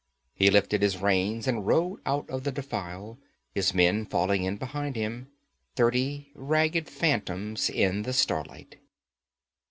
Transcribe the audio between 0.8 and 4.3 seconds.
his reins and rode out of the defile, his men